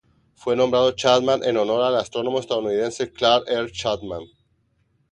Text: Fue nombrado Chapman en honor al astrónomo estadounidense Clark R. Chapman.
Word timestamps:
Fue 0.33 0.55
nombrado 0.55 0.93
Chapman 0.93 1.43
en 1.43 1.57
honor 1.57 1.83
al 1.83 1.95
astrónomo 1.97 2.39
estadounidense 2.39 3.11
Clark 3.13 3.43
R. 3.47 3.71
Chapman. 3.71 4.23